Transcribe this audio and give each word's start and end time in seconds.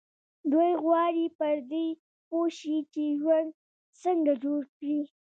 دوی 0.51 0.71
غواړي 0.85 1.25
پر 1.39 1.55
دې 1.71 1.87
پوه 2.27 2.47
شي 2.57 2.77
چې 2.93 3.03
ژوند 3.19 3.49
څنګه 4.03 4.31
جوړ 4.43 4.61
کړي. 4.75 4.97